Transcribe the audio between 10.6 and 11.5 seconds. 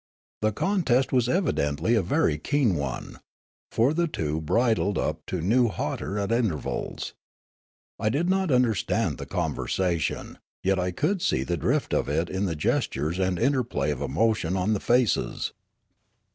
j^et I could see